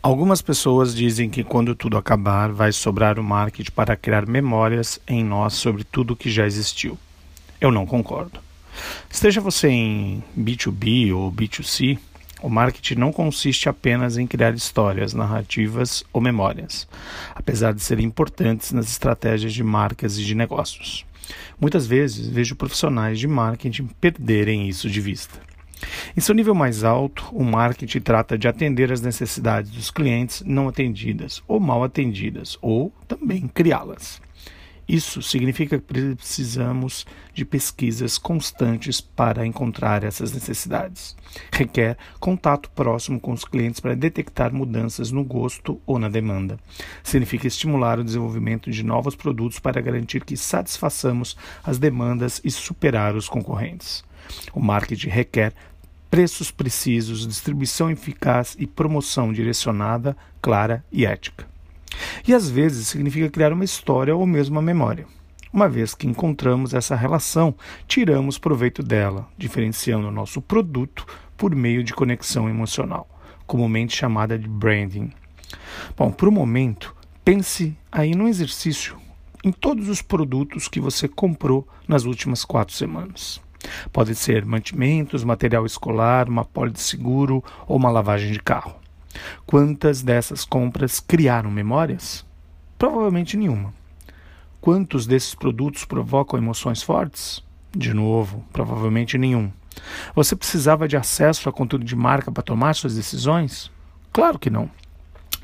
Algumas 0.00 0.40
pessoas 0.40 0.94
dizem 0.94 1.28
que 1.28 1.42
quando 1.42 1.74
tudo 1.74 1.96
acabar, 1.96 2.52
vai 2.52 2.70
sobrar 2.70 3.18
o 3.18 3.24
marketing 3.24 3.72
para 3.72 3.96
criar 3.96 4.26
memórias 4.26 5.00
em 5.08 5.24
nós 5.24 5.54
sobre 5.54 5.82
tudo 5.82 6.14
que 6.14 6.30
já 6.30 6.46
existiu. 6.46 6.96
Eu 7.60 7.72
não 7.72 7.84
concordo. 7.84 8.38
Esteja 9.10 9.40
você 9.40 9.68
em 9.68 10.22
B2B 10.38 11.12
ou 11.12 11.32
B2C, 11.32 11.98
o 12.40 12.48
marketing 12.48 12.94
não 12.94 13.12
consiste 13.12 13.68
apenas 13.68 14.16
em 14.16 14.24
criar 14.24 14.54
histórias, 14.54 15.14
narrativas 15.14 16.04
ou 16.12 16.20
memórias, 16.20 16.86
apesar 17.34 17.74
de 17.74 17.82
serem 17.82 18.06
importantes 18.06 18.70
nas 18.70 18.88
estratégias 18.88 19.52
de 19.52 19.64
marcas 19.64 20.16
e 20.16 20.24
de 20.24 20.36
negócios. 20.36 21.04
Muitas 21.60 21.88
vezes 21.88 22.28
vejo 22.28 22.54
profissionais 22.54 23.18
de 23.18 23.26
marketing 23.26 23.88
perderem 24.00 24.68
isso 24.68 24.88
de 24.88 25.00
vista. 25.00 25.40
Em 26.16 26.20
seu 26.20 26.34
nível 26.34 26.54
mais 26.54 26.84
alto, 26.84 27.24
o 27.32 27.44
marketing 27.44 28.00
trata 28.00 28.36
de 28.36 28.48
atender 28.48 28.92
às 28.92 29.00
necessidades 29.00 29.70
dos 29.70 29.90
clientes 29.90 30.42
não 30.44 30.68
atendidas 30.68 31.42
ou 31.46 31.60
mal 31.60 31.84
atendidas, 31.84 32.58
ou 32.60 32.92
também 33.06 33.48
criá-las. 33.48 34.20
Isso 34.88 35.20
significa 35.20 35.78
que 35.78 35.84
precisamos 35.84 37.04
de 37.34 37.44
pesquisas 37.44 38.16
constantes 38.16 39.02
para 39.02 39.44
encontrar 39.44 40.02
essas 40.02 40.32
necessidades. 40.32 41.14
Requer 41.52 41.98
contato 42.18 42.70
próximo 42.70 43.20
com 43.20 43.32
os 43.32 43.44
clientes 43.44 43.80
para 43.80 43.94
detectar 43.94 44.50
mudanças 44.50 45.10
no 45.10 45.22
gosto 45.22 45.78
ou 45.84 45.98
na 45.98 46.08
demanda. 46.08 46.58
Significa 47.02 47.46
estimular 47.46 47.98
o 47.98 48.04
desenvolvimento 48.04 48.70
de 48.70 48.82
novos 48.82 49.14
produtos 49.14 49.58
para 49.58 49.82
garantir 49.82 50.24
que 50.24 50.38
satisfaçamos 50.38 51.36
as 51.62 51.78
demandas 51.78 52.40
e 52.42 52.50
superar 52.50 53.14
os 53.14 53.28
concorrentes. 53.28 54.02
O 54.54 54.60
marketing 54.60 55.08
requer 55.08 55.52
preços 56.10 56.50
precisos, 56.50 57.26
distribuição 57.26 57.90
eficaz 57.90 58.56
e 58.58 58.66
promoção 58.66 59.34
direcionada, 59.34 60.16
clara 60.40 60.82
e 60.90 61.04
ética. 61.04 61.46
E 62.26 62.34
às 62.34 62.48
vezes 62.48 62.88
significa 62.88 63.30
criar 63.30 63.52
uma 63.52 63.64
história 63.64 64.14
ou 64.14 64.26
mesmo 64.26 64.56
uma 64.56 64.62
memória. 64.62 65.06
Uma 65.52 65.68
vez 65.68 65.94
que 65.94 66.06
encontramos 66.06 66.74
essa 66.74 66.94
relação, 66.94 67.54
tiramos 67.86 68.38
proveito 68.38 68.82
dela, 68.82 69.26
diferenciando 69.36 70.08
o 70.08 70.12
nosso 70.12 70.42
produto 70.42 71.06
por 71.36 71.54
meio 71.54 71.82
de 71.82 71.94
conexão 71.94 72.48
emocional, 72.48 73.08
comumente 73.46 73.96
chamada 73.96 74.38
de 74.38 74.46
branding. 74.46 75.10
Bom, 75.96 76.10
para 76.10 76.28
o 76.28 76.32
momento, 76.32 76.94
pense 77.24 77.76
aí 77.90 78.14
no 78.14 78.28
exercício 78.28 78.98
em 79.42 79.52
todos 79.52 79.88
os 79.88 80.02
produtos 80.02 80.68
que 80.68 80.80
você 80.80 81.08
comprou 81.08 81.66
nas 81.86 82.04
últimas 82.04 82.44
quatro 82.44 82.74
semanas. 82.74 83.40
Pode 83.92 84.14
ser 84.14 84.44
mantimentos, 84.44 85.24
material 85.24 85.64
escolar, 85.64 86.28
uma 86.28 86.44
pólice 86.44 86.74
de 86.74 86.82
seguro 86.82 87.42
ou 87.66 87.76
uma 87.76 87.90
lavagem 87.90 88.32
de 88.32 88.40
carro. 88.40 88.76
Quantas 89.46 90.02
dessas 90.02 90.44
compras 90.44 91.00
criaram 91.00 91.50
memórias? 91.50 92.24
Provavelmente 92.76 93.36
nenhuma. 93.36 93.72
Quantos 94.60 95.06
desses 95.06 95.34
produtos 95.34 95.84
provocam 95.84 96.38
emoções 96.38 96.82
fortes? 96.82 97.44
De 97.70 97.94
novo, 97.94 98.44
provavelmente 98.52 99.16
nenhum. 99.16 99.52
Você 100.14 100.34
precisava 100.34 100.88
de 100.88 100.96
acesso 100.96 101.48
a 101.48 101.52
conteúdo 101.52 101.84
de 101.84 101.94
marca 101.94 102.32
para 102.32 102.42
tomar 102.42 102.74
suas 102.74 102.94
decisões? 102.94 103.70
Claro 104.12 104.38
que 104.38 104.50
não. 104.50 104.70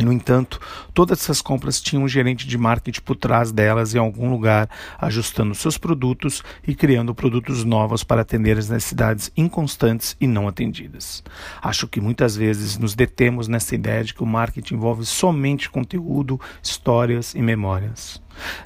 No 0.00 0.12
entanto, 0.12 0.60
todas 0.92 1.20
essas 1.20 1.40
compras 1.40 1.80
tinham 1.80 2.02
um 2.02 2.08
gerente 2.08 2.46
de 2.48 2.58
marketing 2.58 3.00
por 3.02 3.16
trás 3.16 3.52
delas 3.52 3.94
em 3.94 3.98
algum 3.98 4.28
lugar, 4.28 4.68
ajustando 4.98 5.54
seus 5.54 5.78
produtos 5.78 6.42
e 6.66 6.74
criando 6.74 7.14
produtos 7.14 7.64
novos 7.64 8.02
para 8.02 8.22
atender 8.22 8.58
as 8.58 8.68
necessidades 8.68 9.30
inconstantes 9.36 10.16
e 10.20 10.26
não 10.26 10.48
atendidas. 10.48 11.22
Acho 11.62 11.86
que 11.86 12.00
muitas 12.00 12.36
vezes 12.36 12.76
nos 12.76 12.94
detemos 12.94 13.46
nessa 13.46 13.74
ideia 13.74 14.02
de 14.02 14.12
que 14.12 14.22
o 14.22 14.26
marketing 14.26 14.74
envolve 14.74 15.06
somente 15.06 15.70
conteúdo, 15.70 16.40
histórias 16.62 17.34
e 17.34 17.40
memórias. 17.40 18.20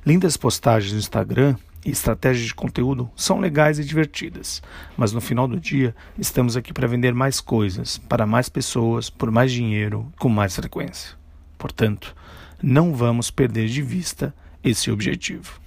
Lindas 0.06 0.36
postagens 0.36 0.92
no 0.92 0.98
Instagram 0.98 1.56
e 1.88 1.91
estratégias 1.91 2.47
de 2.47 2.54
conteúdo 2.54 3.10
são 3.16 3.41
legais 3.41 3.78
e 3.78 3.84
divertidas, 3.84 4.62
mas 4.94 5.10
no 5.10 5.22
final 5.22 5.49
do 5.49 5.59
dia 5.59 5.97
estamos 6.19 6.54
aqui 6.54 6.71
para 6.71 6.87
vender 6.87 7.15
mais 7.15 7.41
coisas, 7.41 7.97
para 7.97 8.26
mais 8.26 8.50
pessoas, 8.50 9.09
por 9.09 9.31
mais 9.31 9.50
dinheiro, 9.50 10.12
com 10.19 10.28
mais 10.28 10.54
frequência. 10.54 11.16
Portanto, 11.56 12.15
não 12.62 12.94
vamos 12.94 13.31
perder 13.31 13.69
de 13.69 13.81
vista 13.81 14.34
esse 14.62 14.91
objetivo. 14.91 15.59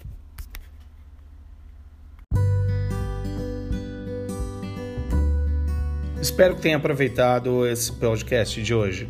Espero 6.22 6.56
que 6.56 6.62
tenha 6.62 6.78
aproveitado 6.78 7.66
esse 7.66 7.92
podcast 7.92 8.62
de 8.62 8.76
hoje. 8.76 9.10